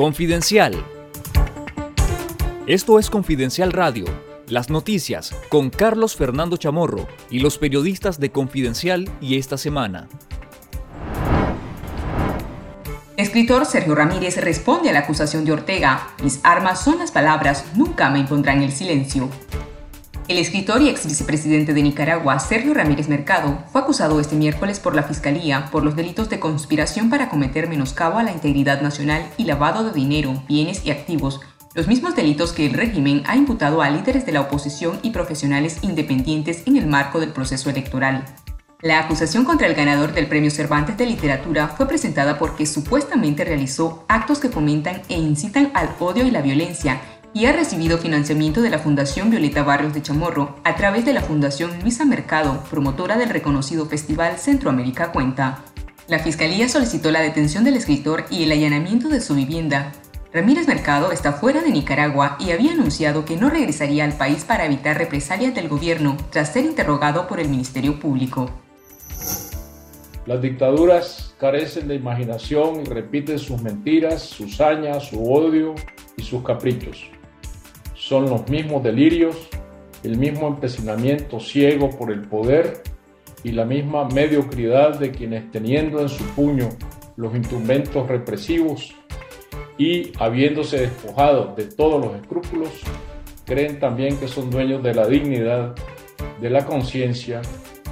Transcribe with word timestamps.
Confidencial. 0.00 0.82
Esto 2.66 2.98
es 2.98 3.10
Confidencial 3.10 3.70
Radio, 3.70 4.06
las 4.48 4.70
noticias 4.70 5.36
con 5.50 5.68
Carlos 5.68 6.16
Fernando 6.16 6.56
Chamorro 6.56 7.06
y 7.28 7.40
los 7.40 7.58
periodistas 7.58 8.18
de 8.18 8.32
Confidencial 8.32 9.10
y 9.20 9.36
esta 9.36 9.58
semana. 9.58 10.08
escritor 13.18 13.66
Sergio 13.66 13.94
Ramírez 13.94 14.38
responde 14.38 14.88
a 14.88 14.94
la 14.94 15.00
acusación 15.00 15.44
de 15.44 15.52
Ortega. 15.52 16.14
Mis 16.22 16.40
armas 16.44 16.82
son 16.82 16.98
las 16.98 17.10
palabras, 17.10 17.66
nunca 17.74 18.08
me 18.08 18.20
impondrán 18.20 18.62
el 18.62 18.72
silencio. 18.72 19.28
El 20.30 20.38
escritor 20.38 20.80
y 20.80 20.88
ex 20.88 21.06
vicepresidente 21.06 21.74
de 21.74 21.82
Nicaragua, 21.82 22.38
Sergio 22.38 22.72
Ramírez 22.72 23.08
Mercado, 23.08 23.64
fue 23.72 23.80
acusado 23.80 24.20
este 24.20 24.36
miércoles 24.36 24.78
por 24.78 24.94
la 24.94 25.02
Fiscalía 25.02 25.66
por 25.72 25.82
los 25.82 25.96
delitos 25.96 26.28
de 26.30 26.38
conspiración 26.38 27.10
para 27.10 27.28
cometer 27.28 27.68
menoscabo 27.68 28.20
a 28.20 28.22
la 28.22 28.30
integridad 28.30 28.80
nacional 28.80 29.28
y 29.38 29.42
lavado 29.42 29.82
de 29.82 29.90
dinero, 29.90 30.40
bienes 30.46 30.86
y 30.86 30.92
activos, 30.92 31.40
los 31.74 31.88
mismos 31.88 32.14
delitos 32.14 32.52
que 32.52 32.66
el 32.66 32.74
régimen 32.74 33.24
ha 33.26 33.34
imputado 33.34 33.82
a 33.82 33.90
líderes 33.90 34.24
de 34.24 34.30
la 34.30 34.42
oposición 34.42 35.00
y 35.02 35.10
profesionales 35.10 35.78
independientes 35.82 36.62
en 36.64 36.76
el 36.76 36.86
marco 36.86 37.18
del 37.18 37.32
proceso 37.32 37.68
electoral. 37.68 38.24
La 38.82 39.00
acusación 39.00 39.44
contra 39.44 39.66
el 39.66 39.74
ganador 39.74 40.12
del 40.12 40.28
Premio 40.28 40.52
Cervantes 40.52 40.96
de 40.96 41.06
Literatura 41.06 41.66
fue 41.66 41.88
presentada 41.88 42.38
porque 42.38 42.66
supuestamente 42.66 43.44
realizó 43.44 44.04
actos 44.06 44.38
que 44.38 44.48
fomentan 44.48 45.02
e 45.08 45.18
incitan 45.18 45.72
al 45.74 45.90
odio 45.98 46.24
y 46.24 46.30
la 46.30 46.40
violencia 46.40 47.00
y 47.32 47.46
ha 47.46 47.52
recibido 47.52 47.98
financiamiento 47.98 48.60
de 48.60 48.70
la 48.70 48.78
Fundación 48.78 49.30
Violeta 49.30 49.62
Barrios 49.62 49.94
de 49.94 50.02
Chamorro 50.02 50.56
a 50.64 50.74
través 50.74 51.04
de 51.04 51.12
la 51.12 51.20
Fundación 51.20 51.78
Luisa 51.80 52.04
Mercado, 52.04 52.64
promotora 52.70 53.16
del 53.16 53.28
reconocido 53.28 53.86
Festival 53.86 54.38
Centroamérica 54.38 55.12
Cuenta. 55.12 55.62
La 56.08 56.18
Fiscalía 56.18 56.68
solicitó 56.68 57.10
la 57.12 57.20
detención 57.20 57.62
del 57.62 57.76
escritor 57.76 58.24
y 58.30 58.42
el 58.42 58.52
allanamiento 58.52 59.08
de 59.08 59.20
su 59.20 59.36
vivienda. 59.36 59.92
Ramírez 60.32 60.66
Mercado 60.66 61.12
está 61.12 61.32
fuera 61.32 61.60
de 61.60 61.70
Nicaragua 61.70 62.36
y 62.40 62.50
había 62.50 62.72
anunciado 62.72 63.24
que 63.24 63.36
no 63.36 63.48
regresaría 63.48 64.04
al 64.04 64.12
país 64.12 64.44
para 64.44 64.66
evitar 64.66 64.98
represalias 64.98 65.54
del 65.54 65.68
gobierno 65.68 66.16
tras 66.30 66.52
ser 66.52 66.64
interrogado 66.64 67.28
por 67.28 67.38
el 67.38 67.48
Ministerio 67.48 67.98
Público. 68.00 68.50
Las 70.26 70.42
dictaduras 70.42 71.34
carecen 71.38 71.88
de 71.88 71.94
imaginación 71.94 72.80
y 72.80 72.84
repiten 72.84 73.38
sus 73.38 73.62
mentiras, 73.62 74.22
sus 74.22 74.60
hañas, 74.60 75.08
su 75.08 75.32
odio 75.32 75.74
y 76.16 76.22
sus 76.22 76.44
caprichos 76.44 77.10
son 78.10 78.28
los 78.28 78.48
mismos 78.48 78.82
delirios, 78.82 79.36
el 80.02 80.18
mismo 80.18 80.48
empecinamiento 80.48 81.38
ciego 81.38 81.90
por 81.90 82.10
el 82.10 82.22
poder 82.22 82.82
y 83.44 83.52
la 83.52 83.64
misma 83.64 84.08
mediocridad 84.08 84.98
de 84.98 85.12
quienes 85.12 85.52
teniendo 85.52 86.00
en 86.00 86.08
su 86.08 86.24
puño 86.34 86.70
los 87.14 87.32
instrumentos 87.36 88.08
represivos 88.08 88.96
y 89.78 90.10
habiéndose 90.18 90.80
despojado 90.80 91.54
de 91.54 91.66
todos 91.66 92.04
los 92.04 92.16
escrúpulos, 92.20 92.80
creen 93.46 93.78
también 93.78 94.18
que 94.18 94.26
son 94.26 94.50
dueños 94.50 94.82
de 94.82 94.92
la 94.92 95.06
dignidad, 95.06 95.76
de 96.40 96.50
la 96.50 96.66
conciencia 96.66 97.42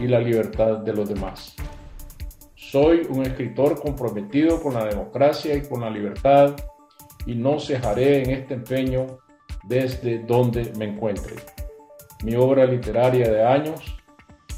y 0.00 0.06
la 0.06 0.20
libertad 0.20 0.78
de 0.78 0.94
los 0.94 1.10
demás. 1.10 1.54
Soy 2.54 3.06
un 3.10 3.20
escritor 3.26 3.78
comprometido 3.82 4.62
con 4.62 4.72
la 4.72 4.86
democracia 4.86 5.54
y 5.54 5.68
con 5.68 5.82
la 5.82 5.90
libertad 5.90 6.56
y 7.26 7.34
no 7.34 7.60
cejaré 7.60 8.22
en 8.22 8.30
este 8.30 8.54
empeño 8.54 9.25
desde 9.66 10.18
donde 10.18 10.72
me 10.78 10.86
encuentre. 10.86 11.36
Mi 12.22 12.34
obra 12.34 12.64
literaria 12.64 13.28
de 13.30 13.44
años 13.44 13.80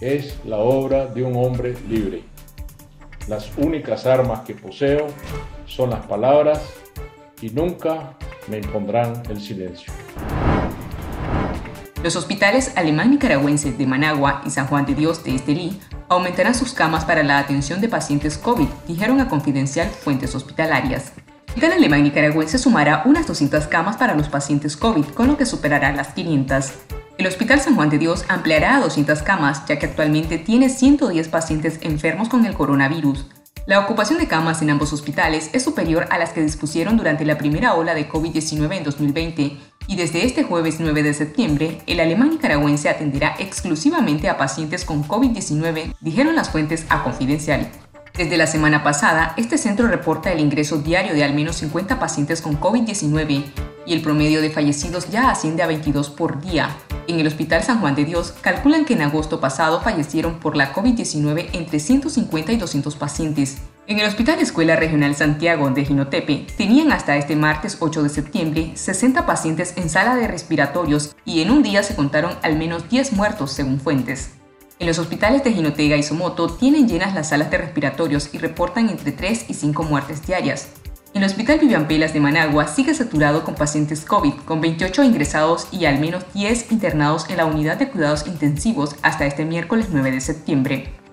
es 0.00 0.38
la 0.44 0.58
obra 0.58 1.06
de 1.06 1.22
un 1.22 1.36
hombre 1.36 1.74
libre. 1.88 2.24
Las 3.28 3.56
únicas 3.56 4.06
armas 4.06 4.40
que 4.40 4.54
poseo 4.54 5.06
son 5.66 5.90
las 5.90 6.04
palabras 6.06 6.74
y 7.40 7.50
nunca 7.50 8.16
me 8.48 8.58
impondrán 8.58 9.22
el 9.30 9.40
silencio. 9.40 9.92
Los 12.02 12.16
hospitales 12.16 12.76
alemán 12.76 13.10
nicaragüenses 13.10 13.78
de 13.78 13.86
Managua 13.86 14.42
y 14.44 14.50
San 14.50 14.66
Juan 14.66 14.84
de 14.84 14.94
Dios 14.94 15.24
de 15.24 15.34
Estelí 15.34 15.80
aumentarán 16.08 16.54
sus 16.54 16.74
camas 16.74 17.06
para 17.06 17.22
la 17.22 17.38
atención 17.38 17.80
de 17.80 17.88
pacientes 17.88 18.36
COVID, 18.36 18.68
dijeron 18.86 19.20
a 19.20 19.28
Confidencial 19.28 19.88
fuentes 19.88 20.34
hospitalarias. 20.34 21.12
El 21.60 21.72
alemán 21.72 22.02
nicaragüense 22.02 22.58
sumará 22.58 23.02
unas 23.04 23.26
200 23.26 23.68
camas 23.68 23.96
para 23.96 24.14
los 24.14 24.28
pacientes 24.28 24.76
COVID, 24.76 25.06
con 25.06 25.28
lo 25.28 25.36
que 25.36 25.46
superará 25.46 25.92
las 25.92 26.08
500. 26.08 26.72
El 27.16 27.26
Hospital 27.26 27.60
San 27.60 27.76
Juan 27.76 27.90
de 27.90 27.98
Dios 27.98 28.24
ampliará 28.28 28.76
a 28.76 28.80
200 28.80 29.22
camas, 29.22 29.64
ya 29.66 29.78
que 29.78 29.86
actualmente 29.86 30.38
tiene 30.38 30.68
110 30.68 31.28
pacientes 31.28 31.78
enfermos 31.82 32.28
con 32.28 32.44
el 32.44 32.54
coronavirus. 32.54 33.26
La 33.66 33.80
ocupación 33.80 34.18
de 34.18 34.26
camas 34.26 34.60
en 34.60 34.70
ambos 34.70 34.92
hospitales 34.92 35.48
es 35.52 35.62
superior 35.62 36.06
a 36.10 36.18
las 36.18 36.30
que 36.30 36.42
dispusieron 36.42 36.96
durante 36.96 37.24
la 37.24 37.38
primera 37.38 37.74
ola 37.74 37.94
de 37.94 38.08
COVID-19 38.08 38.76
en 38.76 38.84
2020, 38.84 39.56
y 39.86 39.96
desde 39.96 40.26
este 40.26 40.42
jueves 40.42 40.76
9 40.80 41.02
de 41.02 41.14
septiembre, 41.14 41.80
el 41.86 42.00
alemán 42.00 42.30
nicaragüense 42.30 42.88
atenderá 42.88 43.36
exclusivamente 43.38 44.28
a 44.28 44.36
pacientes 44.36 44.84
con 44.84 45.06
COVID-19, 45.06 45.94
dijeron 46.00 46.34
las 46.34 46.50
fuentes 46.50 46.84
a 46.88 47.04
Confidencial. 47.04 47.70
Desde 48.16 48.36
la 48.36 48.46
semana 48.46 48.84
pasada, 48.84 49.34
este 49.36 49.58
centro 49.58 49.88
reporta 49.88 50.30
el 50.30 50.38
ingreso 50.38 50.78
diario 50.78 51.14
de 51.14 51.24
al 51.24 51.34
menos 51.34 51.56
50 51.56 51.98
pacientes 51.98 52.40
con 52.42 52.60
COVID-19 52.60 53.44
y 53.86 53.92
el 53.92 54.02
promedio 54.02 54.40
de 54.40 54.50
fallecidos 54.50 55.10
ya 55.10 55.30
asciende 55.30 55.64
a 55.64 55.66
22 55.66 56.10
por 56.10 56.40
día. 56.40 56.68
En 57.08 57.18
el 57.18 57.26
Hospital 57.26 57.64
San 57.64 57.80
Juan 57.80 57.96
de 57.96 58.04
Dios 58.04 58.32
calculan 58.40 58.84
que 58.84 58.94
en 58.94 59.02
agosto 59.02 59.40
pasado 59.40 59.80
fallecieron 59.80 60.38
por 60.38 60.54
la 60.54 60.72
COVID-19 60.72 61.48
entre 61.54 61.80
150 61.80 62.52
y 62.52 62.56
200 62.56 62.94
pacientes. 62.94 63.58
En 63.88 63.98
el 63.98 64.06
Hospital 64.06 64.38
Escuela 64.38 64.76
Regional 64.76 65.16
Santiago 65.16 65.68
de 65.70 65.84
Ginotepe 65.84 66.46
tenían 66.56 66.92
hasta 66.92 67.16
este 67.16 67.34
martes 67.34 67.78
8 67.80 68.04
de 68.04 68.10
septiembre 68.10 68.70
60 68.76 69.26
pacientes 69.26 69.74
en 69.76 69.90
sala 69.90 70.14
de 70.14 70.28
respiratorios 70.28 71.16
y 71.24 71.42
en 71.42 71.50
un 71.50 71.64
día 71.64 71.82
se 71.82 71.96
contaron 71.96 72.34
al 72.42 72.56
menos 72.56 72.88
10 72.88 73.12
muertos 73.14 73.50
según 73.50 73.80
fuentes. 73.80 74.30
En 74.80 74.88
los 74.88 74.98
hospitales 74.98 75.44
de 75.44 75.52
Jinotega 75.52 75.96
y 75.96 76.02
Somoto 76.02 76.48
tienen 76.48 76.88
llenas 76.88 77.14
las 77.14 77.28
salas 77.28 77.50
de 77.50 77.58
respiratorios 77.58 78.30
y 78.32 78.38
reportan 78.38 78.88
entre 78.88 79.12
3 79.12 79.46
y 79.48 79.54
5 79.54 79.82
muertes 79.84 80.26
diarias. 80.26 80.68
El 81.14 81.22
Hospital 81.22 81.60
Vivian 81.60 81.86
Pelas 81.86 82.12
de 82.12 82.18
Managua 82.18 82.66
sigue 82.66 82.92
saturado 82.92 83.44
con 83.44 83.54
pacientes 83.54 84.04
COVID, 84.04 84.34
con 84.44 84.60
28 84.60 85.04
ingresados 85.04 85.68
y 85.70 85.84
al 85.84 86.00
menos 86.00 86.24
10 86.34 86.72
internados 86.72 87.30
en 87.30 87.36
la 87.36 87.46
unidad 87.46 87.76
de 87.76 87.88
cuidados 87.88 88.26
intensivos 88.26 88.96
hasta 89.02 89.26
este 89.26 89.44
miércoles 89.44 89.90
9 89.92 90.10
de 90.10 90.20
septiembre. 90.20 91.03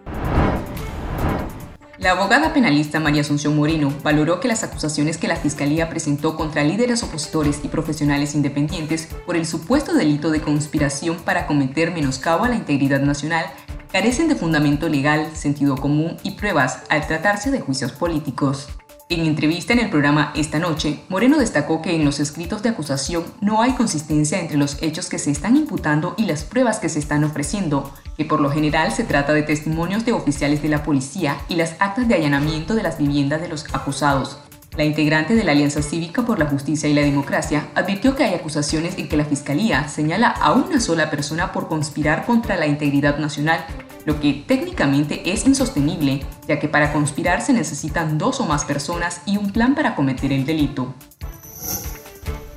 La 2.02 2.14
abogada 2.14 2.52
penalista 2.52 3.00
María 3.00 3.22
Asunción 3.22 3.56
Moreno 3.56 3.94
valoró 4.02 4.40
que 4.40 4.48
las 4.48 4.64
acusaciones 4.64 5.20
que 5.20 5.28
la 5.28 5.36
Fiscalía 5.36 5.88
presentó 5.88 6.36
contra 6.36 6.64
líderes 6.64 7.04
opositores 7.04 7.60
y 7.64 7.68
profesionales 7.68 8.34
independientes 8.34 9.08
por 9.28 9.36
el 9.36 9.46
supuesto 9.46 9.94
delito 9.94 10.32
de 10.32 10.42
conspiración 10.42 11.18
para 11.18 11.46
cometer 11.46 11.92
menoscabo 11.92 12.46
a 12.46 12.50
la 12.50 12.56
integridad 12.56 13.02
nacional 13.02 13.46
carecen 13.92 14.28
de 14.30 14.36
fundamento 14.36 14.90
legal, 14.90 15.30
sentido 15.36 15.78
común 15.78 16.18
y 16.24 16.32
pruebas 16.32 16.80
al 16.90 17.06
tratarse 17.06 17.52
de 17.52 17.62
juicios 17.62 17.92
políticos. 17.92 18.70
En 19.12 19.26
entrevista 19.26 19.74
en 19.74 19.80
el 19.80 19.90
programa 19.90 20.32
Esta 20.36 20.58
Noche, 20.58 21.02
Moreno 21.10 21.38
destacó 21.38 21.82
que 21.82 21.94
en 21.94 22.06
los 22.06 22.22
escritos 22.22 22.64
de 22.64 22.70
acusación 22.70 23.26
no 23.42 23.62
hay 23.62 23.74
consistencia 23.74 24.40
entre 24.40 24.56
los 24.56 24.82
hechos 24.82 25.10
que 25.10 25.20
se 25.20 25.32
están 25.32 25.58
imputando 25.58 26.16
y 26.18 26.24
las 26.24 26.46
pruebas 26.46 26.80
que 26.80 26.88
se 26.88 27.00
están 27.00 27.26
ofreciendo, 27.26 27.94
que 28.16 28.24
por 28.24 28.40
lo 28.40 28.50
general 28.50 28.94
se 28.94 29.04
trata 29.04 29.34
de 29.34 29.44
testimonios 29.44 30.06
de 30.06 30.14
oficiales 30.14 30.62
de 30.62 30.70
la 30.70 30.84
policía 30.84 31.36
y 31.50 31.56
las 31.56 31.76
actas 31.80 32.08
de 32.08 32.16
allanamiento 32.16 32.74
de 32.74 32.84
las 32.84 33.00
viviendas 33.00 33.42
de 33.42 33.50
los 33.50 33.66
acusados. 33.74 34.38
La 34.78 34.86
integrante 34.86 35.36
de 35.36 35.44
la 35.44 35.52
Alianza 35.52 35.82
Cívica 35.82 36.26
por 36.26 36.40
la 36.40 36.46
Justicia 36.46 36.88
y 36.88 36.94
la 36.94 37.02
Democracia 37.02 37.68
advirtió 37.76 38.16
que 38.16 38.24
hay 38.24 38.34
acusaciones 38.34 38.98
en 38.98 39.10
que 39.10 39.18
la 39.18 39.26
Fiscalía 39.26 39.90
señala 39.90 40.30
a 40.30 40.54
una 40.54 40.80
sola 40.80 41.10
persona 41.10 41.52
por 41.52 41.68
conspirar 41.68 42.26
contra 42.26 42.56
la 42.56 42.68
integridad 42.68 43.18
nacional 43.18 43.66
lo 44.06 44.20
que 44.20 44.44
técnicamente 44.48 45.32
es 45.32 45.46
insostenible, 45.46 46.22
ya 46.48 46.60
que 46.60 46.68
para 46.68 46.94
conspirar 46.94 47.42
se 47.42 47.54
necesitan 47.54 48.18
dos 48.18 48.40
o 48.40 48.46
más 48.46 48.66
personas 48.66 49.22
y 49.26 49.38
un 49.38 49.52
plan 49.52 49.76
para 49.76 49.96
cometer 49.96 50.32
el 50.32 50.46
delito. 50.46 50.94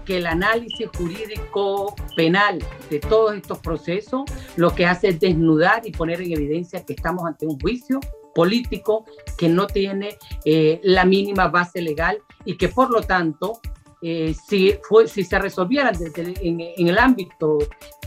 Que 0.05 0.19
el 0.19 0.27
análisis 0.27 0.89
jurídico 0.97 1.95
penal 2.17 2.63
de 2.91 2.99
todos 2.99 3.35
estos 3.35 3.59
procesos 3.59 4.25
lo 4.57 4.75
que 4.75 4.87
hace 4.87 5.09
es 5.09 5.21
desnudar 5.21 5.83
y 5.87 5.93
poner 5.93 6.21
en 6.21 6.33
evidencia 6.33 6.85
que 6.85 6.93
estamos 6.93 7.25
ante 7.25 7.47
un 7.47 7.59
juicio 7.59 8.01
político 8.35 9.07
que 9.39 9.49
no 9.49 9.67
tiene 9.67 10.19
eh, 10.45 10.81
la 10.83 11.05
mínima 11.05 11.49
base 11.49 11.81
legal 11.81 12.19
y 12.45 12.57
que 12.57 12.69
por 12.69 12.91
lo 12.91 13.03
tanto 13.03 13.61
eh, 14.03 14.35
si, 14.35 14.77
fue, 14.83 15.09
si 15.09 15.25
se 15.25 15.39
resolvieran 15.39 15.95
en, 16.17 16.61
en, 16.61 16.89
el 16.89 16.99
ámbito 16.99 17.59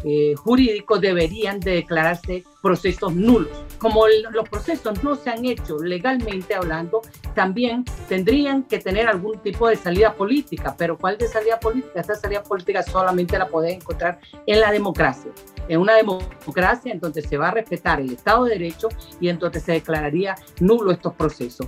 eh, 0.04 0.36
jurídico 0.36 1.00
deberían 1.00 1.60
de 1.60 1.72
declararse 1.72 2.44
procesos 2.62 3.16
nulos. 3.16 3.66
Como 3.78 4.06
los 4.32 4.48
procesos 4.50 5.04
no 5.04 5.16
se 5.16 5.30
han 5.30 5.46
hecho 5.46 5.78
legalmente 5.80 6.54
hablando, 6.56 7.02
también 7.34 7.86
tendrían 8.08 8.64
que 8.64 8.80
tener 8.80 9.08
algún 9.08 9.40
tipo 9.40 9.68
de 9.68 9.76
salida 9.76 10.14
política. 10.14 10.76
Pero 10.78 10.98
¿cuál 10.98 11.18
de 11.18 11.28
salida 11.28 11.60
política? 11.60 12.02
Esta 12.02 12.16
salida 12.16 12.44
política 12.44 12.84
solamente 12.84 13.38
la 13.38 13.48
puede 13.48 13.74
encontrar 13.74 14.20
en 14.46 14.60
la 14.60 14.72
democracia. 14.72 15.32
En 15.68 15.80
una 15.80 15.96
democracia 15.96 16.94
entonces 16.94 17.28
se 17.28 17.38
va 17.38 17.50
a 17.50 17.52
respetar 17.52 18.00
el 18.00 18.12
Estado 18.12 18.46
de 18.46 18.52
Derecho 18.52 18.90
y 19.20 19.30
entonces 19.30 19.64
se 19.64 19.74
declararía 19.74 20.36
nulo 20.60 20.92
estos 20.92 21.14
procesos. 21.14 21.68